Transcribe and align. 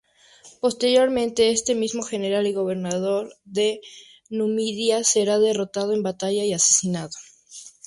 Posteriormente 0.61 1.51
este 1.51 1.75
mismo 1.75 2.01
general 2.01 2.47
y 2.47 2.53
gobernador 2.53 3.35
de 3.45 3.81
Numidia 4.31 5.03
será 5.03 5.37
derrotado 5.37 5.93
en 5.93 6.01
batalla 6.01 6.43
y 6.43 6.53
asesinado. 6.53 7.15